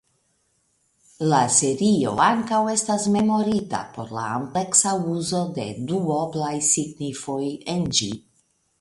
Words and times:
La 1.33 1.41
serio 1.55 2.13
ankaŭ 2.29 2.63
estas 2.77 3.05
memorita 3.17 3.83
por 3.99 4.17
la 4.19 4.25
ampleksa 4.41 4.97
uzo 5.15 5.45
de 5.61 5.69
duoblaj 5.93 6.53
signifoj 6.73 7.41
en 7.77 7.91
ĝi. 8.01 8.13